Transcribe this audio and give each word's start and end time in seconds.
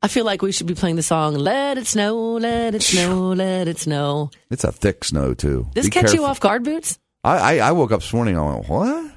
I 0.00 0.06
feel 0.06 0.24
like 0.24 0.42
we 0.42 0.52
should 0.52 0.68
be 0.68 0.74
playing 0.74 0.96
the 0.96 1.02
song 1.02 1.34
"Let 1.34 1.76
It 1.76 1.86
Snow, 1.86 2.34
Let 2.34 2.74
It 2.74 2.82
Snow, 2.82 3.32
Let 3.32 3.66
It 3.66 3.78
Snow." 3.78 4.30
It's 4.48 4.62
a 4.62 4.70
thick 4.70 5.02
snow 5.04 5.34
too. 5.34 5.66
This 5.74 5.86
Be 5.86 5.90
catch 5.90 6.12
you 6.12 6.24
off 6.24 6.38
guard, 6.38 6.62
boots? 6.62 6.98
I, 7.24 7.38
I 7.58 7.68
I 7.68 7.72
woke 7.72 7.90
up 7.90 8.00
this 8.00 8.12
morning. 8.12 8.38
I 8.38 8.42
went, 8.54 8.68
what? 8.68 9.12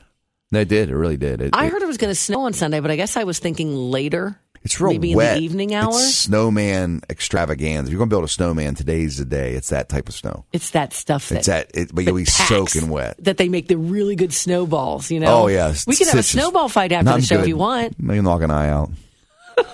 No, 0.52 0.60
it 0.60 0.68
did. 0.68 0.90
It 0.90 0.96
really 0.96 1.18
did. 1.18 1.40
It, 1.42 1.52
I 1.54 1.68
it- 1.68 1.72
heard 1.72 1.84
it 1.84 1.88
was 1.88 1.98
going 1.98 2.10
to 2.12 2.16
snow 2.16 2.42
on 2.42 2.54
Sunday, 2.54 2.80
but 2.80 2.90
I 2.90 2.96
guess 2.96 3.16
I 3.16 3.26
was 3.26 3.38
thinking 3.40 3.76
later. 3.76 4.40
It's 4.64 4.80
real 4.80 4.92
maybe 4.92 5.16
wet. 5.16 5.38
in 5.38 5.40
the 5.40 5.46
evening 5.46 5.74
hour. 5.74 5.90
It's 5.90 6.16
snowman 6.16 7.02
extravaganza. 7.10 7.88
If 7.88 7.92
you're 7.92 7.98
going 7.98 8.10
to 8.10 8.14
build 8.14 8.26
a 8.26 8.28
snowman, 8.28 8.76
today's 8.76 9.18
the 9.18 9.26
day. 9.26 9.54
It's 9.54 9.70
that 9.70 9.90
type 9.90 10.08
of 10.08 10.14
snow. 10.14 10.46
It's 10.54 10.72
that 10.72 10.94
stuff 10.94 11.30
that 11.30 11.38
It's 11.40 11.48
that, 11.48 11.72
it, 11.74 11.96
but 11.96 12.04
you'll 12.04 12.16
be 12.16 12.26
soaking 12.26 12.90
wet. 12.90 13.16
That 13.24 13.38
they 13.38 13.50
make 13.50 13.68
the 13.68 13.78
really 13.78 14.16
good 14.16 14.34
snowballs. 14.34 15.10
You 15.10 15.20
know. 15.20 15.44
Oh, 15.44 15.48
yeah. 15.48 15.74
We 15.88 15.96
could 15.96 16.08
have 16.08 16.20
a 16.20 16.24
snowball 16.24 16.70
fight 16.70 16.92
after 16.92 17.12
the 17.14 17.22
show 17.22 17.40
if 17.40 17.48
you 17.48 17.58
want. 17.58 17.96
You 18.00 18.08
can 18.08 18.24
knock 18.24 18.42
an 18.42 18.52
eye 18.52 18.70
out. 18.70 18.92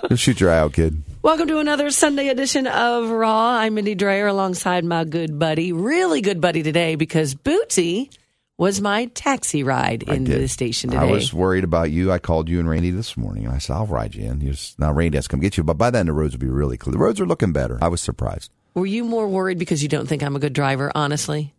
Just 0.09 0.23
shoot 0.23 0.39
your 0.39 0.51
eye 0.51 0.59
out, 0.59 0.73
kid. 0.73 1.01
Welcome 1.21 1.47
to 1.49 1.59
another 1.59 1.91
Sunday 1.91 2.29
edition 2.29 2.67
of 2.67 3.09
Raw. 3.09 3.49
I'm 3.57 3.73
Mindy 3.75 3.95
Drayer 3.95 4.29
alongside 4.29 4.85
my 4.85 5.03
good 5.03 5.37
buddy, 5.37 5.73
really 5.73 6.21
good 6.21 6.39
buddy 6.39 6.63
today 6.63 6.95
because 6.95 7.35
Bootsy 7.35 8.09
was 8.57 8.81
my 8.81 9.05
taxi 9.07 9.61
ride 9.63 10.03
I 10.07 10.15
into 10.15 10.31
did. 10.31 10.41
the 10.41 10.47
station 10.47 10.89
today. 10.91 11.01
I 11.03 11.11
was 11.11 11.33
worried 11.33 11.63
about 11.63 11.91
you. 11.91 12.11
I 12.11 12.17
called 12.19 12.49
you 12.49 12.59
and 12.59 12.69
Randy 12.69 12.91
this 12.91 13.17
morning, 13.17 13.45
and 13.45 13.53
I 13.53 13.57
said, 13.57 13.73
I'll 13.75 13.85
ride 13.87 14.15
you 14.15 14.25
in. 14.25 14.41
Just, 14.41 14.79
now, 14.79 14.91
Randy 14.91 15.17
has 15.17 15.25
to 15.25 15.29
come 15.29 15.39
get 15.41 15.57
you, 15.57 15.63
but 15.63 15.77
by 15.77 15.89
then 15.89 16.05
the 16.07 16.13
roads 16.13 16.33
will 16.33 16.39
be 16.39 16.47
really 16.47 16.77
clear. 16.77 16.91
The 16.93 16.97
roads 16.97 17.19
are 17.19 17.25
looking 17.27 17.51
better. 17.51 17.77
I 17.81 17.87
was 17.89 18.01
surprised. 18.01 18.51
Were 18.73 18.85
you 18.85 19.03
more 19.03 19.27
worried 19.27 19.59
because 19.59 19.83
you 19.83 19.89
don't 19.89 20.07
think 20.07 20.23
I'm 20.23 20.35
a 20.35 20.39
good 20.39 20.53
driver, 20.53 20.91
honestly? 20.95 21.53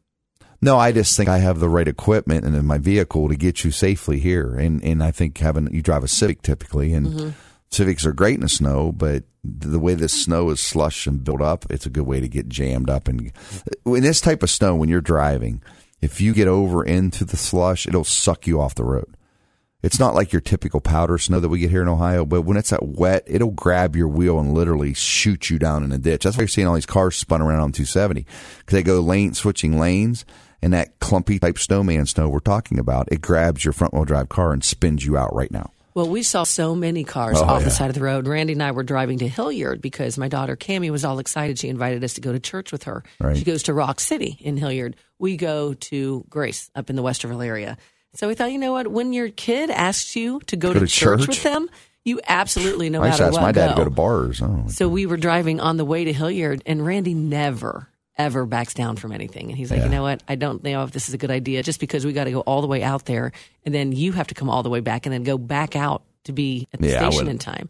No, 0.61 0.77
I 0.77 0.91
just 0.91 1.17
think 1.17 1.29
I 1.29 1.39
have 1.39 1.61
the 1.61 1.69
right 1.69 1.87
equipment 1.87 2.45
and 2.45 2.57
in 2.57 2.65
my 2.67 2.79
vehicle 2.79 3.29
to 3.29 3.37
get 3.37 3.65
you 3.65 3.71
safely 3.71 4.19
here. 4.19 4.57
And 4.57 4.83
and 4.83 5.05
I 5.05 5.13
think 5.13 5.39
having 5.39 5.73
you 5.73 5.83
drive 5.83 6.03
a 6.03 6.09
Civic 6.09 6.43
typically, 6.43 6.93
and 6.95 7.07
Mm-hmm. 7.07 7.29
Civics 7.71 8.07
are 8.07 8.13
great 8.13 8.37
in 8.37 8.41
the 8.41 8.49
snow, 8.49 8.93
but 8.93 9.25
the 9.45 9.79
way 9.79 9.95
the 9.95 10.09
snow 10.09 10.51
is 10.51 10.61
slush 10.61 11.07
and 11.07 11.25
built 11.25 11.43
up, 11.43 11.67
it's 11.71 11.87
a 11.87 11.91
good 11.91 12.07
way 12.07 12.21
to 12.21 12.29
get 12.29 12.49
jammed 12.49 12.91
up. 12.91 13.09
And 13.09 13.33
uh, 13.87 13.93
in 13.93 14.03
this 14.03 14.21
type 14.21 14.43
of 14.43 14.51
snow, 14.51 14.75
when 14.75 14.89
you're 14.89 15.01
driving, 15.01 15.63
if 16.01 16.21
you 16.21 16.33
get 16.33 16.49
over 16.49 16.85
into 16.85 17.25
the 17.25 17.37
slush, 17.37 17.87
it'll 17.87 18.05
suck 18.05 18.47
you 18.47 18.61
off 18.61 18.75
the 18.75 18.85
road. 18.85 19.17
It's 19.81 20.01
not 20.01 20.15
like 20.15 20.33
your 20.33 20.41
typical 20.41 20.81
powder 20.81 21.19
snow 21.19 21.39
that 21.39 21.49
we 21.49 21.61
get 21.61 21.71
here 21.71 21.83
in 21.83 21.89
Ohio, 21.89 22.25
but 22.25 22.43
when 22.43 22.57
it's 22.57 22.71
that 22.71 22.85
wet, 22.85 23.23
it'll 23.27 23.53
grab 23.53 23.95
your 23.95 24.09
wheel 24.09 24.41
and 24.41 24.53
literally 24.53 24.93
shoot 24.93 25.51
you 25.51 25.59
down 25.59 25.85
in 25.85 25.93
a 25.93 25.99
ditch. 25.99 26.25
That's 26.25 26.37
why 26.37 26.43
you're 26.43 26.49
seeing 26.49 26.67
all 26.67 26.75
these 26.75 26.85
cars 26.85 27.17
spun 27.17 27.41
around 27.41 27.61
on 27.61 27.73
270 27.73 28.27
because 28.59 28.73
they 28.73 28.83
go 28.83 28.99
lane 29.01 29.35
switching 29.35 29.79
lanes, 29.79 30.25
and 30.61 30.73
that 30.73 30.99
clumpy 30.99 31.39
type 31.39 31.59
snowman 31.59 32.07
snow 32.07 32.29
we're 32.29 32.41
talking 32.41 32.81
about, 32.81 33.09
it 33.13 33.21
grabs 33.21 33.65
your 33.65 33.73
front 33.73 33.95
wheel 33.95 34.05
drive 34.05 34.29
car 34.29 34.53
and 34.53 34.65
spins 34.65 35.07
you 35.07 35.17
out 35.17 35.33
right 35.33 35.53
now. 35.53 35.71
Well, 35.99 36.09
we 36.09 36.23
saw 36.23 36.45
so 36.45 36.77
many 36.77 37.03
cars 37.03 37.39
Oh, 37.39 37.43
off 37.45 37.61
yeah. 37.63 37.65
the 37.65 37.71
side 37.73 37.89
of 37.91 37.95
the 37.97 38.03
road. 38.03 38.29
Randy 38.29 38.53
and 38.53 38.63
I 38.63 38.71
were 38.71 38.85
driving 38.85 39.19
to 39.19 39.27
Hilliard 39.29 39.81
because 39.81 40.17
my 40.17 40.29
daughter 40.29 40.55
Cammie 40.55 40.91
was 40.91 41.05
all 41.05 41.19
excited. 41.19 41.59
She 41.59 41.69
invited 41.69 42.05
us 42.05 42.15
to 42.15 42.21
go 42.21 42.31
to 42.31 42.39
church 42.39 42.71
with 42.71 42.85
her. 42.85 43.03
Right. 43.21 43.37
She 43.37 43.43
goes 43.45 43.65
to 43.65 43.75
Rock 43.75 43.99
City 43.99 44.39
in 44.41 44.57
Hilliard. 44.57 44.95
We 45.19 45.37
go 45.37 45.75
to 45.75 46.25
Grace 46.31 46.71
up 46.77 46.89
in 46.89 46.95
the 46.95 47.03
Westerville 47.03 47.45
area. 47.45 47.77
So 48.15 48.29
we 48.29 48.37
thought, 48.37 48.53
you 48.53 48.59
know 48.59 48.71
what? 48.71 48.87
When 48.87 49.13
your 49.13 49.29
kid 49.29 49.71
asks 49.71 50.15
you 50.15 50.39
to 50.47 50.57
go, 50.57 50.69
Go 50.73 50.75
to, 50.75 50.81
to 50.81 50.87
church, 50.87 51.19
church? 51.23 51.29
with 51.29 51.43
them, 51.43 51.69
you 52.05 52.21
absolutely 52.29 52.91
no 52.91 53.03
I 53.03 53.09
matter 53.11 53.25
to 53.27 53.33
what 53.33 53.43
my 53.43 53.51
dad 53.51 53.67
to 53.71 53.73
go. 53.73 53.79
go 53.79 53.85
to 53.85 53.91
bars. 53.91 54.41
Oh, 54.41 54.67
So 54.69 54.89
we 54.89 55.05
were 55.05 55.17
driving 55.17 55.59
on 55.59 55.79
the 55.79 55.85
way 55.85 56.05
to 56.05 56.13
Hilliard, 56.13 56.63
and 56.65 56.87
Randy 56.87 57.15
never, 57.15 57.89
ever 58.19 58.45
backs 58.47 58.75
down 58.75 58.97
from 58.97 59.13
anything. 59.13 59.49
And 59.49 59.57
he's 59.57 59.71
like, 59.71 59.79
Yeah. 59.79 59.85
you 59.87 59.91
know 59.93 60.03
what? 60.03 60.23
I 60.29 60.35
don't 60.35 60.63
know 60.65 60.83
if 60.83 60.91
this 60.91 61.09
is 61.09 61.15
a 61.15 61.19
good 61.19 61.31
idea 61.31 61.63
just 61.63 61.79
because 61.81 62.05
we 62.05 62.13
got 62.13 62.25
to 62.25 62.33
go 62.33 62.41
all 62.41 62.61
the 62.61 62.67
way 62.67 62.83
out 62.83 63.05
there, 63.05 63.33
and 63.65 63.75
then 63.75 63.93
you 63.93 64.13
have 64.13 64.27
to 64.29 64.35
come 64.35 64.51
all 64.51 64.63
the 64.63 64.71
way 64.71 64.81
back 64.81 65.07
and 65.07 65.13
then 65.13 65.23
go 65.23 65.39
back 65.39 65.77
out 65.77 66.03
to 66.25 66.33
be 66.33 66.67
at 66.75 66.81
the 66.81 66.89
Yeah, 66.89 67.09
station 67.11 67.29
in 67.29 67.39
time. 67.39 67.69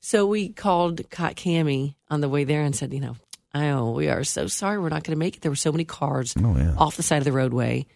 So 0.00 0.26
we 0.26 0.48
called 0.48 1.08
Cot 1.10 1.36
Cammie 1.36 1.94
on 2.08 2.20
the 2.22 2.28
way 2.28 2.44
there 2.44 2.62
and 2.62 2.74
said, 2.74 2.94
you 2.94 3.00
know, 3.00 3.16
oh, 3.54 3.90
we 3.92 4.08
are 4.08 4.24
so 4.24 4.46
sorry 4.46 4.78
we're 4.78 4.88
not 4.88 5.04
going 5.04 5.14
to 5.14 5.18
make 5.18 5.36
it. 5.36 5.42
There 5.42 5.50
were 5.52 5.56
so 5.56 5.70
many 5.72 5.84
cars 5.84 6.34
Oh, 6.42 6.56
yeah. 6.56 6.74
off 6.78 6.96
the 6.96 7.02
side 7.02 7.18
of 7.18 7.24
the 7.24 7.32
roadway. 7.32 7.86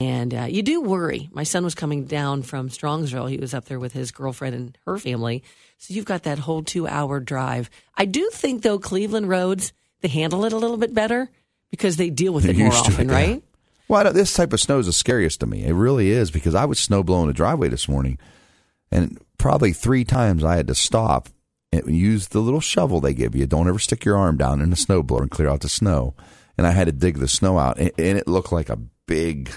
And 0.00 0.32
uh, 0.32 0.42
you 0.48 0.62
do 0.62 0.80
worry. 0.80 1.28
My 1.32 1.42
son 1.42 1.64
was 1.64 1.74
coming 1.74 2.04
down 2.04 2.42
from 2.42 2.68
Strongsville. 2.68 3.28
He 3.30 3.38
was 3.38 3.52
up 3.52 3.64
there 3.64 3.80
with 3.80 3.92
his 3.92 4.12
girlfriend 4.12 4.54
and 4.54 4.78
her 4.86 4.96
family. 4.98 5.42
So 5.78 5.92
you've 5.94 6.04
got 6.04 6.22
that 6.24 6.38
whole 6.38 6.62
two 6.62 6.86
hour 6.86 7.18
drive. 7.18 7.68
I 7.96 8.04
do 8.04 8.30
think, 8.32 8.62
though, 8.62 8.78
Cleveland 8.78 9.28
roads, 9.28 9.72
they 10.00 10.08
handle 10.08 10.44
it 10.44 10.52
a 10.52 10.56
little 10.56 10.76
bit 10.76 10.94
better 10.94 11.30
because 11.70 11.96
they 11.96 12.10
deal 12.10 12.32
with 12.32 12.44
They're 12.44 12.54
it 12.54 12.58
more 12.58 12.72
often, 12.72 13.08
it, 13.08 13.12
yeah. 13.12 13.18
right? 13.18 13.42
Well, 13.88 14.12
this 14.12 14.34
type 14.34 14.52
of 14.52 14.60
snow 14.60 14.78
is 14.78 14.86
the 14.86 14.92
scariest 14.92 15.40
to 15.40 15.46
me. 15.46 15.64
It 15.64 15.72
really 15.72 16.10
is 16.10 16.30
because 16.30 16.54
I 16.54 16.66
was 16.66 16.78
snow 16.78 17.02
blowing 17.02 17.28
the 17.28 17.32
driveway 17.32 17.68
this 17.68 17.88
morning, 17.88 18.18
and 18.92 19.18
probably 19.38 19.72
three 19.72 20.04
times 20.04 20.44
I 20.44 20.56
had 20.56 20.66
to 20.68 20.74
stop 20.74 21.28
and 21.72 21.94
use 21.94 22.28
the 22.28 22.40
little 22.40 22.60
shovel 22.60 23.00
they 23.00 23.14
give 23.14 23.34
you. 23.34 23.46
Don't 23.46 23.68
ever 23.68 23.78
stick 23.78 24.04
your 24.04 24.16
arm 24.16 24.36
down 24.36 24.60
in 24.60 24.70
the 24.70 24.76
snow 24.76 25.02
blower 25.02 25.22
and 25.22 25.30
clear 25.30 25.48
out 25.48 25.60
the 25.60 25.68
snow. 25.68 26.14
And 26.56 26.66
I 26.66 26.72
had 26.72 26.86
to 26.86 26.92
dig 26.92 27.18
the 27.18 27.28
snow 27.28 27.58
out, 27.58 27.78
and, 27.78 27.92
and 27.98 28.18
it 28.18 28.26
looked 28.26 28.52
like 28.52 28.68
a 28.68 28.78
big, 29.06 29.50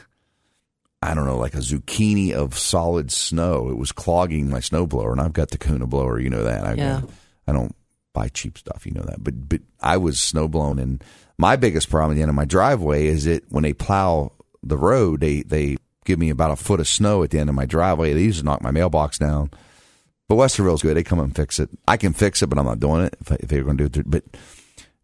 I 1.02 1.14
don't 1.14 1.26
know, 1.26 1.38
like 1.38 1.56
a 1.56 1.60
zucchini 1.60 2.32
of 2.32 2.58
solid 2.58 3.12
snow. 3.12 3.70
It 3.70 3.78
was 3.78 3.92
clogging 3.92 4.50
my 4.50 4.60
snow 4.60 4.86
blower, 4.86 5.12
and 5.12 5.20
I've 5.20 5.34
got 5.34 5.50
the 5.50 5.58
Kuna 5.58 5.88
blower. 5.88 6.20
You 6.20 6.30
know 6.30 6.44
that. 6.44 6.64
I, 6.64 6.74
Yeah. 6.74 7.02
I 7.48 7.54
don't 7.54 7.76
buy 8.14 8.28
cheap 8.30 8.58
stuff. 8.58 8.86
You 8.86 8.92
know 8.94 9.04
that. 9.04 9.24
But 9.24 9.48
but 9.50 9.62
I 9.80 9.98
was 9.98 10.18
snowblown, 10.18 10.80
and 10.82 11.04
my 11.38 11.56
biggest 11.56 11.90
problem 11.90 12.12
at 12.12 12.16
the 12.16 12.22
end 12.22 12.30
of 12.30 12.36
my 12.36 12.46
driveway 12.46 13.08
is 13.08 13.26
that 13.26 13.44
when 13.52 13.64
they 13.64 13.74
plow 13.74 14.32
the 14.64 14.78
road, 14.78 15.22
they 15.22 15.42
they 15.44 15.78
give 16.06 16.20
me 16.20 16.30
about 16.30 16.52
a 16.52 16.56
foot 16.56 16.80
of 16.80 16.88
snow 16.88 17.24
at 17.24 17.30
the 17.32 17.40
end 17.40 17.50
of 17.50 17.56
my 17.56 17.66
driveway. 17.66 18.14
They 18.14 18.24
used 18.24 18.40
to 18.40 18.46
knock 18.46 18.62
my 18.62 18.72
mailbox 18.72 19.18
down. 19.18 19.52
But 20.28 20.36
Westerville's 20.36 20.82
good. 20.82 20.96
They 20.96 21.04
come 21.04 21.20
and 21.20 21.36
fix 21.36 21.60
it. 21.60 21.70
I 21.88 21.98
can 21.98 22.14
fix 22.14 22.42
it, 22.42 22.48
but 22.48 22.58
I'm 22.58 22.66
not 22.66 22.80
doing 22.80 23.04
it 23.04 23.16
if, 23.20 23.32
if 23.34 23.50
they're 23.50 23.64
going 23.64 23.78
to 23.78 23.90
do 23.90 24.00
it. 24.00 24.10
But 24.10 24.24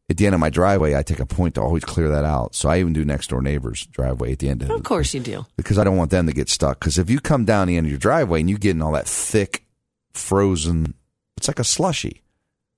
at 0.10 0.16
the 0.16 0.26
end 0.26 0.34
of 0.34 0.40
my 0.40 0.50
driveway, 0.50 0.96
I 0.96 1.04
take 1.04 1.20
a 1.20 1.26
point 1.26 1.56
to 1.56 1.62
always 1.62 1.84
clear 1.84 2.08
that 2.10 2.24
out. 2.24 2.56
So 2.56 2.70
I 2.70 2.80
even 2.80 2.94
do 2.94 3.04
next 3.04 3.28
door 3.28 3.42
neighbor's 3.42 3.86
driveway 3.88 4.32
at 4.32 4.40
the 4.40 4.48
end 4.48 4.64
of 4.64 4.70
Of 4.72 4.84
course 4.84 5.14
you 5.14 5.20
do. 5.20 5.46
because 5.58 5.78
I 5.78 5.84
don't 5.84 5.98
want 5.98 6.12
them 6.12 6.28
to 6.28 6.34
get 6.34 6.48
stuck. 6.48 6.80
Because 6.80 6.98
if 6.98 7.10
you 7.10 7.20
come 7.20 7.44
down 7.44 7.68
the 7.68 7.76
end 7.76 7.86
of 7.88 7.92
your 7.92 8.00
driveway 8.00 8.40
and 8.40 8.50
you 8.50 8.58
get 8.58 8.72
in 8.72 8.82
all 8.82 8.94
that 8.94 9.06
thick, 9.08 9.66
frozen, 10.14 10.94
it's 11.36 11.48
like 11.50 11.60
a 11.60 11.64
slushy. 11.66 12.22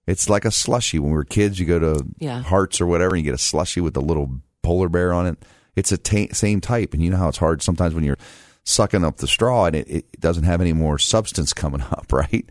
It's 0.09 0.27
like 0.27 0.43
a 0.43 0.51
slushy. 0.51 0.97
When 0.99 1.11
we 1.11 1.15
were 1.15 1.23
kids, 1.23 1.59
you 1.59 1.65
go 1.65 1.79
to 1.79 2.05
Yeah. 2.17 2.41
Hearts 2.41 2.81
or 2.81 2.87
whatever, 2.87 3.15
and 3.15 3.23
you 3.23 3.31
get 3.31 3.39
a 3.39 3.43
slushy 3.43 3.79
with 3.79 3.95
a 3.95 4.01
little 4.01 4.41
polar 4.63 4.89
bear 4.89 5.13
on 5.13 5.27
it. 5.27 5.37
It's 5.75 5.91
a 5.91 6.33
same 6.33 6.61
type, 6.61 6.93
and 6.93 7.03
you 7.03 7.11
know 7.11 7.17
how 7.17 7.29
it's 7.29 7.37
hard 7.37 7.61
sometimes 7.61 7.93
when 7.93 8.03
you're 8.03 8.17
sucking 8.65 9.03
up 9.05 9.17
the 9.17 9.27
straw 9.27 9.65
and 9.65 9.75
it, 9.75 9.87
it 9.87 10.19
doesn't 10.19 10.43
have 10.43 10.61
any 10.61 10.73
more 10.73 10.97
substance 10.99 11.53
coming 11.53 11.81
up, 11.91 12.11
right? 12.11 12.47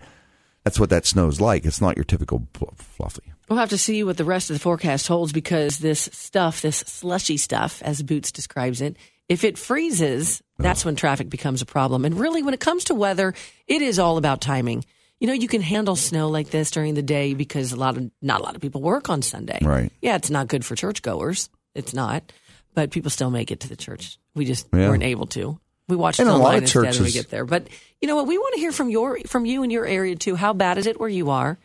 That's 0.65 0.79
what 0.79 0.91
that 0.91 1.07
snow's 1.07 1.41
like. 1.41 1.65
It's 1.65 1.81
not 1.81 1.97
your 1.97 2.05
typical 2.05 2.47
fluffy. 2.77 3.33
We'll 3.49 3.59
have 3.59 3.71
to 3.71 3.79
see 3.79 4.05
what 4.05 4.19
the 4.19 4.25
rest 4.25 4.51
of 4.51 4.55
the 4.55 4.61
forecast 4.61 5.09
holds 5.09 5.33
because 5.33 5.79
this 5.79 6.09
stuff, 6.13 6.61
this 6.61 6.79
slushy 6.79 7.39
stuff, 7.39 7.81
as 7.83 8.03
Boots 8.03 8.31
describes 8.33 8.81
it, 8.81 8.97
if 9.29 9.45
it 9.45 9.59
freezes, 9.59 10.43
that's 10.59 10.85
when 10.85 10.97
traffic 10.97 11.29
becomes 11.29 11.63
a 11.63 11.67
problem. 11.67 12.05
And 12.05 12.19
really, 12.19 12.43
when 12.43 12.55
it 12.55 12.61
comes 12.61 12.85
to 12.85 12.95
weather, 12.95 13.35
it 13.67 13.83
is 13.83 13.99
all 13.99 14.17
about 14.17 14.41
timing. 14.41 14.85
You 15.21 15.27
know, 15.27 15.33
you 15.33 15.49
can 15.49 15.61
handle 15.63 15.97
snow 15.97 16.29
like 16.29 16.51
this 16.51 16.71
during 16.71 16.95
the 16.95 17.03
day 17.03 17.35
because 17.35 17.73
a 17.73 17.77
lot 17.77 17.97
of 17.97 18.11
not 18.23 18.41
a 18.41 18.45
lot 18.45 18.55
of 18.55 18.63
people 18.63 18.81
work 18.81 19.09
on 19.11 19.23
Sunday. 19.23 19.59
Right. 19.63 19.91
Yeah, 20.01 20.17
it's 20.17 20.31
not 20.31 20.47
good 20.49 20.65
for 20.65 20.77
churchgoers. 20.77 21.51
It's 21.75 21.93
not, 21.93 22.33
but 22.75 22.91
people 22.91 23.11
still 23.11 23.31
make 23.31 23.51
it 23.51 23.61
to 23.61 23.69
the 23.69 23.77
church. 23.77 24.19
We 24.35 24.45
just 24.45 24.69
Yeah. 24.73 24.89
weren't 24.89 25.03
able 25.03 25.27
to. 25.29 25.59
We 25.89 25.97
watched 25.97 26.21
And 26.21 26.29
a 26.29 26.37
lot 26.37 26.55
of 26.57 26.63
instead 26.63 26.95
when 26.95 27.03
we 27.05 27.11
get 27.11 27.31
there. 27.31 27.45
But 27.45 27.67
you 28.01 28.07
know 28.09 28.15
what? 28.17 28.27
We 28.27 28.37
want 28.39 28.55
to 28.55 28.61
hear 28.61 28.73
from 28.73 28.91
your 28.91 29.19
from 29.27 29.45
you 29.47 29.63
in 29.63 29.71
your 29.71 29.87
area 29.87 30.15
too. 30.17 30.37
How 30.37 30.53
bad 30.53 30.79
is 30.79 30.87
it 30.87 31.01
where 31.01 31.09
you 31.09 31.31
are? 31.31 31.59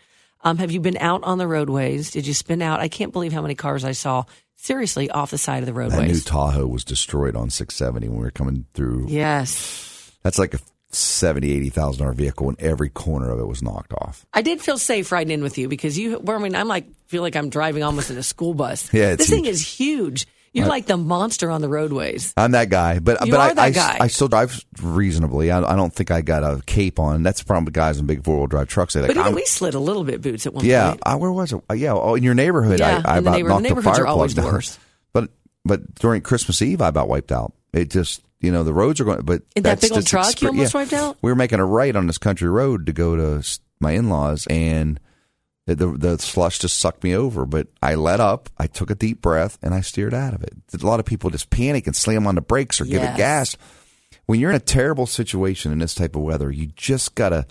Um, 0.45 0.57
have 0.57 0.71
you 0.71 0.79
been 0.79 0.97
out 0.97 1.23
on 1.23 1.37
the 1.37 1.47
roadways? 1.47 2.11
Did 2.11 2.25
you 2.25 2.33
spin 2.33 2.61
out? 2.61 2.79
I 2.79 2.87
can't 2.87 3.13
believe 3.13 3.33
how 3.33 3.41
many 3.41 3.55
cars 3.55 3.83
I 3.85 3.91
saw 3.93 4.23
seriously 4.55 5.09
off 5.09 5.29
the 5.31 5.37
side 5.37 5.59
of 5.59 5.67
the 5.67 5.73
That 5.73 5.89
new 5.89 5.95
roadways. 5.97 6.23
Tahoe 6.25 6.67
was 6.67 6.83
destroyed 6.83 7.35
on 7.35 7.49
670 7.49 8.07
when 8.09 8.17
we 8.17 8.23
were 8.23 8.31
coming 8.31 8.65
through. 8.73 9.07
yes. 9.09 10.11
That's 10.23 10.39
like 10.39 10.53
a 10.53 10.59
70, 10.95 11.51
80,000 11.51 11.99
dollar 12.03 12.13
vehicle, 12.13 12.49
and 12.49 12.59
every 12.61 12.89
corner 12.89 13.29
of 13.31 13.39
it 13.39 13.45
was 13.47 13.61
knocked 13.61 13.93
off. 13.93 14.25
I 14.33 14.41
did 14.41 14.61
feel 14.61 14.77
safe 14.77 15.11
riding 15.11 15.31
in 15.31 15.43
with 15.43 15.57
you 15.57 15.67
because 15.67 15.97
you. 15.97 16.19
Well, 16.19 16.37
I 16.37 16.41
mean, 16.41 16.55
I'm 16.55 16.67
like 16.67 16.85
feel 17.07 17.21
like 17.21 17.35
I'm 17.35 17.49
driving 17.49 17.83
almost 17.83 18.09
in 18.11 18.17
a 18.17 18.23
school 18.23 18.53
bus. 18.53 18.91
Yeah, 18.93 19.15
this 19.15 19.29
thing 19.29 19.45
is 19.45 19.65
huge. 19.65 20.27
You're 20.55 20.67
like 20.67 20.85
the 20.85 20.97
monster 20.97 21.49
on 21.49 21.61
the 21.61 21.67
roadways. 21.67 22.31
I'm 22.37 22.51
that 22.51 22.69
guy, 22.69 22.99
but 22.99 23.25
You 23.25 23.31
but 23.31 23.39
are 23.39 23.49
I, 23.49 23.53
that 23.55 23.59
I, 23.63 23.69
guy. 23.71 23.97
I 24.01 24.07
still 24.07 24.27
drive 24.27 24.63
reasonably. 24.83 25.49
I, 25.49 25.63
I 25.63 25.75
don't 25.75 25.91
think 25.91 26.11
I 26.11 26.21
got 26.21 26.43
a 26.43 26.61
cape 26.67 26.99
on. 26.99 27.23
That's 27.23 27.39
the 27.39 27.45
problem 27.45 27.65
with 27.65 27.73
guys 27.73 27.97
in 27.97 28.05
big 28.05 28.23
four 28.23 28.37
wheel 28.37 28.45
drive 28.45 28.67
trucks. 28.67 28.93
They 28.93 29.01
like, 29.01 29.07
But 29.15 29.17
even 29.17 29.33
we 29.33 29.45
slid 29.45 29.73
a 29.73 29.79
little 29.79 30.03
bit 30.03 30.21
boots 30.21 30.45
at 30.45 30.53
one 30.53 30.63
yeah, 30.63 30.89
point. 30.89 31.01
I, 31.07 31.15
where 31.15 31.31
was 31.31 31.53
it? 31.53 31.61
Uh, 31.67 31.73
yeah, 31.73 31.93
oh, 31.93 32.13
in 32.13 32.21
your 32.21 32.35
neighborhood, 32.35 32.79
Yeah, 32.81 33.01
I, 33.03 33.15
I 33.15 33.17
about 33.17 33.31
neighborhood. 33.37 33.49
knocked 33.49 33.63
The 33.63 33.69
the, 33.69 33.75
neighborhoods 33.75 33.97
fire 33.97 34.05
are 34.05 34.07
always 34.07 34.33
plug 34.35 34.43
the 34.43 34.47
down. 34.49 34.53
worst. 34.57 34.79
But 35.13 35.29
but 35.65 35.95
during 35.95 36.21
Christmas 36.21 36.61
Eve, 36.61 36.81
I 36.83 36.89
about 36.89 37.07
wiped 37.07 37.31
out. 37.31 37.53
It 37.73 37.89
just 37.89 38.21
you 38.43 38.51
know 38.51 38.63
the 38.63 38.73
roads 38.73 39.01
are 39.01 39.05
going. 39.05 39.21
But 39.21 39.41
In 39.55 39.63
that 39.63 39.81
big 39.81 39.91
old 39.91 40.05
truck, 40.05 40.39
you 40.41 40.49
almost 40.49 40.73
yeah. 40.73 40.79
wiped 40.81 40.93
out? 40.93 41.17
We 41.23 41.31
were 41.31 41.35
making 41.35 41.59
a 41.59 41.65
right 41.65 41.95
on 41.95 42.05
this 42.05 42.19
country 42.19 42.49
road 42.49 42.85
to 42.85 42.93
go 42.93 43.15
to 43.15 43.59
my 43.79 43.91
in 43.93 44.09
laws, 44.09 44.45
and 44.47 44.99
the, 45.65 45.75
the 45.75 45.87
the 45.97 46.17
slush 46.19 46.59
just 46.59 46.77
sucked 46.77 47.03
me 47.03 47.15
over. 47.15 47.45
But 47.45 47.67
I 47.81 47.95
let 47.95 48.19
up. 48.19 48.49
I 48.57 48.67
took 48.67 48.91
a 48.91 48.95
deep 48.95 49.21
breath 49.21 49.57
and 49.63 49.73
I 49.73 49.81
steered 49.81 50.13
out 50.13 50.33
of 50.33 50.43
it. 50.43 50.53
A 50.79 50.85
lot 50.85 50.99
of 50.99 51.05
people 51.05 51.29
just 51.31 51.49
panic 51.49 51.87
and 51.87 51.95
slam 51.95 52.27
on 52.27 52.35
the 52.35 52.41
brakes 52.41 52.79
or 52.81 52.85
give 52.85 53.01
Yes. 53.01 53.13
it 53.13 53.17
gas. 53.17 53.57
When 54.25 54.39
you're 54.39 54.51
in 54.51 54.55
a 54.55 54.59
terrible 54.59 55.05
situation 55.07 55.71
in 55.71 55.79
this 55.79 55.95
type 55.95 56.15
of 56.15 56.21
weather, 56.21 56.51
you 56.51 56.67
just 56.67 57.15
gotta 57.15 57.45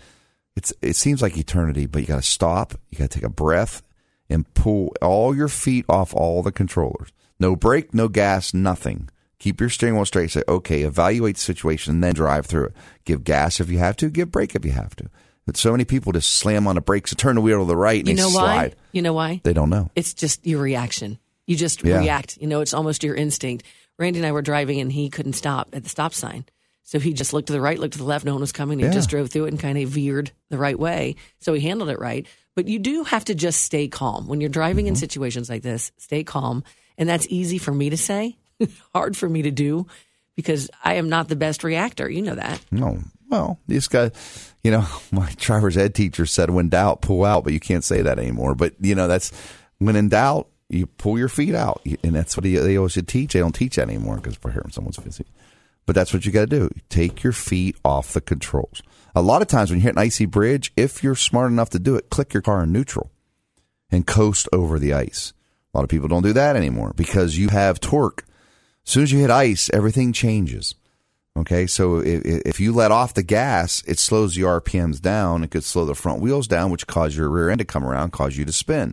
It's 0.56 0.72
it 0.82 0.96
seems 0.96 1.22
like 1.22 1.36
eternity, 1.38 1.86
but 1.86 2.02
you 2.02 2.06
got 2.08 2.16
to 2.16 2.22
stop. 2.22 2.74
You 2.90 2.98
got 2.98 3.10
to 3.10 3.18
take 3.18 3.24
a 3.26 3.30
breath 3.30 3.82
and 4.28 4.52
pull 4.54 4.92
all 5.00 5.34
your 5.34 5.48
feet 5.48 5.86
off 5.88 6.14
all 6.14 6.42
the 6.42 6.52
controllers. 6.52 7.10
No 7.40 7.56
brake, 7.56 7.92
no 7.94 8.08
gas, 8.08 8.52
nothing. 8.54 9.08
Keep 9.42 9.60
your 9.60 9.70
steering 9.70 9.96
wheel 9.96 10.04
straight. 10.04 10.30
Say, 10.30 10.42
okay, 10.48 10.82
evaluate 10.82 11.34
the 11.34 11.40
situation, 11.42 11.94
and 11.94 12.04
then 12.04 12.14
drive 12.14 12.46
through 12.46 12.66
it. 12.66 12.72
Give 13.04 13.24
gas 13.24 13.58
if 13.58 13.68
you 13.70 13.78
have 13.78 13.96
to. 13.96 14.08
Give 14.08 14.30
brake 14.30 14.54
if 14.54 14.64
you 14.64 14.70
have 14.70 14.94
to. 14.96 15.10
But 15.44 15.56
so 15.56 15.72
many 15.72 15.84
people 15.84 16.12
just 16.12 16.34
slam 16.34 16.68
on 16.68 16.76
the 16.76 16.80
brakes 16.80 17.10
and 17.10 17.18
turn 17.18 17.34
the 17.34 17.40
wheel 17.40 17.58
to 17.58 17.64
the 17.66 17.76
right 17.76 17.98
and 17.98 18.08
You 18.08 18.14
they 18.14 18.22
know 18.22 18.28
slide. 18.28 18.70
why? 18.70 18.74
You 18.92 19.02
know 19.02 19.12
why? 19.12 19.40
They 19.42 19.52
don't 19.52 19.70
know. 19.70 19.90
It's 19.96 20.14
just 20.14 20.46
your 20.46 20.62
reaction. 20.62 21.18
You 21.48 21.56
just 21.56 21.82
Yeah. 21.82 21.98
react. 21.98 22.38
You 22.40 22.46
know, 22.46 22.60
it's 22.60 22.72
almost 22.72 23.02
your 23.02 23.16
instinct. 23.16 23.64
Randy 23.98 24.20
and 24.20 24.26
I 24.26 24.30
were 24.30 24.42
driving 24.42 24.78
and 24.80 24.92
he 24.92 25.10
couldn't 25.10 25.32
stop 25.32 25.70
at 25.72 25.82
the 25.82 25.88
stop 25.88 26.14
sign. 26.14 26.44
So 26.84 27.00
he 27.00 27.12
just 27.12 27.32
looked 27.32 27.48
to 27.48 27.52
the 27.52 27.60
right, 27.60 27.78
looked 27.80 27.94
to 27.94 27.98
the 27.98 28.04
left. 28.04 28.24
No 28.24 28.32
one 28.34 28.40
was 28.40 28.52
coming. 28.52 28.78
He 28.78 28.84
Yeah. 28.84 28.92
just 28.92 29.10
drove 29.10 29.30
through 29.30 29.46
it 29.46 29.48
and 29.48 29.58
kind 29.58 29.76
of 29.78 29.88
veered 29.88 30.30
the 30.50 30.58
right 30.58 30.78
way. 30.78 31.16
So 31.40 31.52
he 31.54 31.60
handled 31.62 31.90
it 31.90 31.98
right. 31.98 32.24
But 32.54 32.68
you 32.68 32.78
do 32.78 33.02
have 33.02 33.24
to 33.24 33.34
just 33.34 33.62
stay 33.64 33.88
calm. 33.88 34.28
When 34.28 34.40
you're 34.40 34.48
driving 34.50 34.84
Mm-hmm. 34.84 34.90
in 34.94 34.96
situations 34.96 35.50
like 35.50 35.62
this, 35.62 35.90
stay 35.98 36.22
calm. 36.22 36.62
And 36.96 37.08
that's 37.08 37.26
easy 37.30 37.58
for 37.58 37.72
me 37.74 37.90
to 37.90 37.96
say, 37.96 38.36
hard 38.94 39.16
for 39.16 39.28
me 39.28 39.42
to 39.42 39.50
do 39.50 39.86
because 40.36 40.70
I 40.84 40.94
am 40.94 41.08
not 41.08 41.28
the 41.28 41.36
best 41.36 41.64
reactor. 41.64 42.08
You 42.08 42.22
know 42.22 42.34
that. 42.34 42.60
No. 42.70 42.98
Well, 43.28 43.58
this 43.66 43.88
guy, 43.88 44.10
you 44.62 44.70
know, 44.70 44.86
my 45.12 45.32
driver's 45.36 45.76
ed 45.76 45.94
teacher 45.94 46.26
said, 46.26 46.50
when 46.50 46.68
doubt, 46.68 47.02
pull 47.02 47.24
out, 47.24 47.44
but 47.44 47.52
you 47.52 47.60
can't 47.60 47.84
say 47.84 48.02
that 48.02 48.18
anymore. 48.18 48.54
But, 48.54 48.74
you 48.80 48.94
know, 48.94 49.08
that's 49.08 49.32
when 49.78 49.96
in 49.96 50.08
doubt, 50.08 50.48
you 50.68 50.86
pull 50.86 51.18
your 51.18 51.28
feet 51.28 51.54
out. 51.54 51.82
And 52.02 52.14
that's 52.14 52.36
what 52.36 52.44
they 52.44 52.76
always 52.76 52.92
should 52.92 53.08
teach. 53.08 53.34
They 53.34 53.40
don't 53.40 53.54
teach 53.54 53.76
that 53.76 53.88
anymore 53.88 54.16
because 54.16 54.42
we're 54.42 54.52
hearing 54.52 54.70
someone's 54.70 54.96
busy. 54.96 55.26
But 55.84 55.94
that's 55.94 56.14
what 56.14 56.24
you 56.24 56.32
got 56.32 56.48
to 56.48 56.58
do. 56.58 56.70
Take 56.88 57.22
your 57.22 57.32
feet 57.32 57.76
off 57.84 58.12
the 58.12 58.20
controls. 58.20 58.82
A 59.14 59.22
lot 59.22 59.42
of 59.42 59.48
times 59.48 59.70
when 59.70 59.80
you 59.80 59.82
hit 59.82 59.92
an 59.92 59.98
icy 59.98 60.26
bridge, 60.26 60.72
if 60.76 61.02
you're 61.02 61.14
smart 61.14 61.50
enough 61.50 61.70
to 61.70 61.78
do 61.78 61.96
it, 61.96 62.08
click 62.08 62.32
your 62.32 62.40
car 62.40 62.62
in 62.62 62.72
neutral 62.72 63.10
and 63.90 64.06
coast 64.06 64.48
over 64.52 64.78
the 64.78 64.94
ice. 64.94 65.34
A 65.72 65.78
lot 65.78 65.84
of 65.84 65.90
people 65.90 66.08
don't 66.08 66.22
do 66.22 66.32
that 66.32 66.56
anymore 66.56 66.92
because 66.96 67.36
you 67.36 67.48
have 67.48 67.80
torque. 67.80 68.24
As 68.86 68.92
soon 68.92 69.02
as 69.04 69.12
you 69.12 69.20
hit 69.20 69.30
ice, 69.30 69.70
everything 69.72 70.12
changes. 70.12 70.74
Okay, 71.36 71.66
so 71.66 71.98
if, 71.98 72.22
if 72.24 72.60
you 72.60 72.72
let 72.72 72.90
off 72.90 73.14
the 73.14 73.22
gas, 73.22 73.82
it 73.86 73.98
slows 73.98 74.34
the 74.34 74.42
RPMs 74.42 75.00
down. 75.00 75.42
It 75.42 75.50
could 75.50 75.64
slow 75.64 75.86
the 75.86 75.94
front 75.94 76.20
wheels 76.20 76.46
down, 76.46 76.70
which 76.70 76.86
cause 76.86 77.16
your 77.16 77.30
rear 77.30 77.48
end 77.48 77.60
to 77.60 77.64
come 77.64 77.84
around, 77.84 78.12
cause 78.12 78.36
you 78.36 78.44
to 78.44 78.52
spin. 78.52 78.92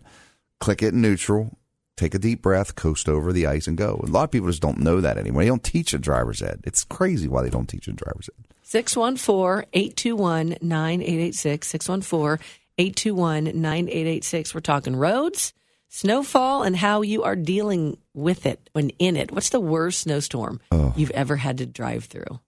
Click 0.59 0.81
it 0.81 0.94
in 0.94 1.01
neutral, 1.01 1.57
take 1.97 2.13
a 2.13 2.19
deep 2.19 2.41
breath, 2.41 2.75
coast 2.75 3.09
over 3.09 3.33
the 3.33 3.45
ice, 3.45 3.68
and 3.68 3.77
go. 3.77 4.00
A 4.03 4.07
lot 4.07 4.24
of 4.24 4.31
people 4.31 4.47
just 4.47 4.62
don't 4.62 4.80
know 4.80 5.01
that 5.01 5.18
anymore. 5.18 5.44
They 5.44 5.50
don't 5.50 5.63
teach 5.63 5.94
a 5.94 6.00
driver's 6.00 6.41
ed. 6.41 6.62
It's 6.63 6.86
crazy 6.86 7.27
why 7.27 7.44
they 7.44 7.50
don't 7.50 7.68
teach 7.68 7.88
a 7.88 7.94
driver's 7.94 8.30
ed. 8.38 8.45
614 8.63 9.68
821 9.74 10.57
9886. 10.62 11.68
614 11.68 12.45
821 12.77 13.44
9886. 13.62 14.53
We're 14.56 14.62
talking 14.62 14.95
roads, 14.95 15.53
snowfall, 15.89 16.63
and 16.63 16.75
how 16.75 17.01
you 17.01 17.24
are 17.24 17.36
dealing 17.36 17.97
with 18.13 18.45
it 18.45 18.69
when 18.74 18.89
in 18.91 19.18
it. 19.18 19.31
What's 19.31 19.50
the 19.50 19.59
worst 19.59 20.01
snowstorm 20.01 20.62
oh. 20.71 20.94
you've 20.95 21.12
ever 21.12 21.36
had 21.36 21.57
to 21.57 21.65
drive 21.65 22.06
through? 22.06 22.39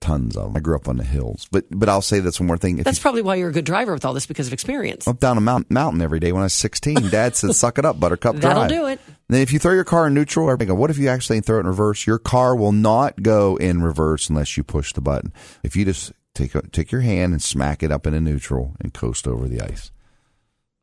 Tons 0.00 0.36
of 0.36 0.44
them. 0.44 0.56
I 0.56 0.60
grew 0.60 0.76
up 0.76 0.88
on 0.88 0.98
the 0.98 1.04
hills, 1.04 1.48
but 1.50 1.64
but 1.70 1.88
I'll 1.88 2.02
say 2.02 2.20
this 2.20 2.38
one 2.38 2.46
more 2.46 2.58
thing. 2.58 2.78
If 2.78 2.84
That's 2.84 2.98
you 2.98 3.02
probably 3.02 3.22
why 3.22 3.36
you're 3.36 3.48
a 3.48 3.52
good 3.52 3.64
driver 3.64 3.92
with 3.92 4.04
all 4.04 4.12
this 4.12 4.26
because 4.26 4.46
of 4.46 4.52
experience. 4.52 5.08
up 5.08 5.18
down 5.18 5.38
a 5.38 5.40
mountain, 5.40 5.72
mountain 5.72 6.02
every 6.02 6.20
day 6.20 6.32
when 6.32 6.42
I 6.42 6.44
was 6.44 6.52
16, 6.52 7.08
Dad 7.08 7.34
said, 7.34 7.54
"Suck 7.54 7.78
it 7.78 7.84
up, 7.84 7.98
Buttercup, 7.98 8.36
That'll 8.36 8.68
drive." 8.68 8.70
do 8.70 8.86
it. 8.86 9.00
Then 9.28 9.40
if 9.40 9.52
you 9.52 9.58
throw 9.58 9.72
your 9.72 9.84
car 9.84 10.06
in 10.06 10.14
neutral, 10.14 10.46
everybody 10.46 10.68
go, 10.68 10.74
what 10.76 10.90
if 10.90 10.98
you 10.98 11.08
actually 11.08 11.40
throw 11.40 11.56
it 11.56 11.60
in 11.60 11.66
reverse? 11.66 12.06
Your 12.06 12.18
car 12.18 12.54
will 12.54 12.70
not 12.70 13.22
go 13.22 13.56
in 13.56 13.82
reverse 13.82 14.28
unless 14.28 14.56
you 14.56 14.62
push 14.62 14.92
the 14.92 15.00
button. 15.00 15.32
If 15.64 15.74
you 15.74 15.84
just 15.84 16.12
take 16.34 16.52
take 16.70 16.92
your 16.92 17.00
hand 17.00 17.32
and 17.32 17.42
smack 17.42 17.82
it 17.82 17.90
up 17.90 18.06
into 18.06 18.20
neutral 18.20 18.76
and 18.80 18.94
coast 18.94 19.26
over 19.26 19.48
the 19.48 19.60
ice. 19.60 19.90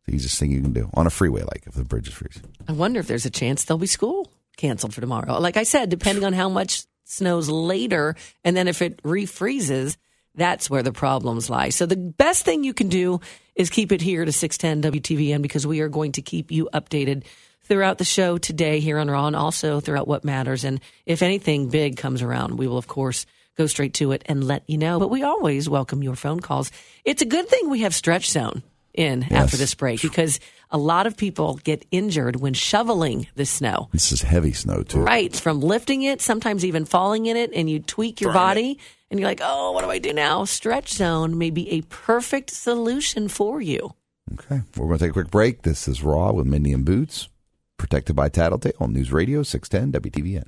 The 0.05 0.15
easiest 0.15 0.39
thing 0.39 0.51
you 0.51 0.61
can 0.61 0.73
do 0.73 0.89
on 0.93 1.07
a 1.07 1.09
freeway, 1.09 1.43
like 1.43 1.63
if 1.65 1.73
the 1.73 1.85
bridge 1.85 2.07
is 2.07 2.13
freezing. 2.13 2.43
I 2.67 2.73
wonder 2.73 2.99
if 2.99 3.07
there's 3.07 3.25
a 3.25 3.29
chance 3.29 3.63
there'll 3.63 3.79
be 3.79 3.87
school 3.87 4.29
canceled 4.57 4.93
for 4.93 5.01
tomorrow. 5.01 5.39
Like 5.39 5.57
I 5.57 5.63
said, 5.63 5.89
depending 5.89 6.23
on 6.23 6.33
how 6.33 6.49
much 6.49 6.83
snows 7.05 7.49
later, 7.49 8.15
and 8.43 8.55
then 8.55 8.67
if 8.67 8.81
it 8.81 9.01
refreezes, 9.03 9.97
that's 10.35 10.69
where 10.69 10.83
the 10.83 10.91
problems 10.91 11.49
lie. 11.49 11.69
So 11.69 11.85
the 11.85 11.95
best 11.95 12.43
thing 12.43 12.63
you 12.63 12.73
can 12.73 12.89
do 12.89 13.21
is 13.55 13.69
keep 13.69 13.91
it 13.91 14.01
here 14.01 14.25
to 14.25 14.31
610 14.31 14.91
WTVN 14.91 15.41
because 15.41 15.67
we 15.67 15.81
are 15.81 15.89
going 15.89 16.13
to 16.13 16.21
keep 16.21 16.51
you 16.51 16.69
updated 16.73 17.23
throughout 17.63 17.97
the 17.97 18.05
show 18.05 18.37
today 18.37 18.79
here 18.79 18.97
on 18.97 19.09
Raw 19.09 19.27
and 19.27 19.35
also 19.35 19.79
throughout 19.79 20.07
what 20.07 20.25
matters. 20.25 20.63
And 20.63 20.81
if 21.05 21.21
anything 21.21 21.69
big 21.69 21.97
comes 21.97 22.21
around, 22.21 22.57
we 22.57 22.67
will, 22.67 22.77
of 22.77 22.87
course, 22.87 23.25
go 23.55 23.67
straight 23.67 23.93
to 23.95 24.11
it 24.11 24.23
and 24.25 24.43
let 24.43 24.63
you 24.67 24.77
know. 24.77 24.99
But 24.99 25.11
we 25.11 25.23
always 25.23 25.69
welcome 25.69 26.03
your 26.03 26.15
phone 26.15 26.39
calls. 26.39 26.71
It's 27.05 27.21
a 27.21 27.27
good 27.27 27.47
thing 27.47 27.69
we 27.69 27.81
have 27.81 27.95
Stretch 27.95 28.29
Zone 28.29 28.63
in 28.93 29.23
after 29.33 29.57
this 29.57 29.73
break 29.75 30.01
because 30.01 30.39
a 30.69 30.77
lot 30.77 31.07
of 31.07 31.15
people 31.17 31.55
get 31.63 31.85
injured 31.91 32.35
when 32.35 32.53
shoveling 32.53 33.27
the 33.35 33.45
snow. 33.45 33.89
This 33.91 34.11
is 34.11 34.21
heavy 34.21 34.53
snow 34.53 34.83
too. 34.83 34.99
Right, 34.99 35.35
from 35.35 35.61
lifting 35.61 36.03
it, 36.03 36.21
sometimes 36.21 36.65
even 36.65 36.85
falling 36.85 37.27
in 37.27 37.37
it, 37.37 37.51
and 37.53 37.69
you 37.69 37.79
tweak 37.79 38.21
your 38.21 38.33
body, 38.33 38.79
and 39.11 39.19
you're 39.19 39.29
like, 39.29 39.41
oh, 39.43 39.71
what 39.71 39.83
do 39.83 39.89
I 39.91 39.99
do 39.99 40.13
now? 40.13 40.45
Stretch 40.45 40.93
Zone 40.93 41.37
may 41.37 41.51
be 41.51 41.69
a 41.71 41.81
perfect 41.81 42.49
solution 42.49 43.27
for 43.27 43.61
you. 43.61 43.93
Okay, 44.33 44.61
we're 44.75 44.87
going 44.87 44.97
to 44.97 45.05
take 45.05 45.11
a 45.11 45.13
quick 45.13 45.29
break. 45.29 45.61
This 45.61 45.87
is 45.87 46.01
Raw 46.01 46.31
with 46.31 46.47
Mindy 46.47 46.73
and 46.73 46.85
Boots, 46.85 47.29
protected 47.77 48.15
by 48.15 48.29
Tattletale 48.29 48.73
on 48.79 48.93
News 48.93 49.11
Radio 49.11 49.43
610 49.43 50.01
WTVN. 50.01 50.45